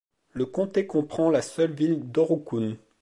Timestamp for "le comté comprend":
0.33-1.29